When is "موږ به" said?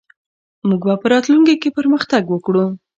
0.67-0.95